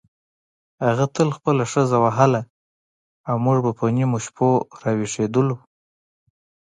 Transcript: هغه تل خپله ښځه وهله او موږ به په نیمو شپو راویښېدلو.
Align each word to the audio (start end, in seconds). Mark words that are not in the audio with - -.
هغه 0.85 1.05
تل 1.15 1.29
خپله 1.37 1.63
ښځه 1.71 1.97
وهله 2.03 2.41
او 3.29 3.35
موږ 3.45 3.57
به 3.65 3.71
په 3.79 3.85
نیمو 3.95 4.17
شپو 4.25 4.49
راویښېدلو. 4.83 5.55